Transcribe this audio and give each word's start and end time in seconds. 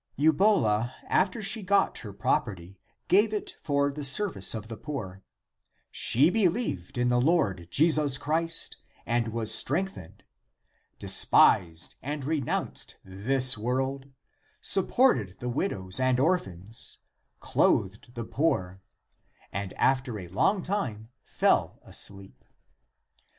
Eiibola, 0.17 0.95
after 1.05 1.43
she 1.43 1.61
got 1.61 1.99
her 1.99 2.11
prop 2.11 2.47
erty, 2.47 2.77
gave 3.07 3.31
it 3.31 3.57
for 3.61 3.91
the 3.91 4.03
service 4.03 4.55
of 4.55 4.67
the 4.67 4.75
poor; 4.75 5.21
she 5.91 6.31
beheved 6.31 6.97
in 6.97 7.09
the 7.09 7.21
Lord 7.21 7.67
Jesus 7.69 8.17
Christ 8.17 8.77
and 9.05 9.27
was 9.27 9.53
strengthened, 9.53 10.23
de 10.97 11.05
spised 11.07 11.93
and 12.01 12.25
renounced 12.25 12.97
this 13.03 13.59
world, 13.59 14.07
supported 14.59 15.37
the 15.37 15.49
widows 15.49 15.99
and 15.99 16.19
orphans, 16.19 16.97
clothed 17.39 18.15
the 18.15 18.25
poor, 18.25 18.81
and 19.51 19.71
after 19.73 20.17
a 20.17 20.27
long 20.29 20.63
time 20.63 21.09
fell 21.21 21.77
asleep. 21.83 22.43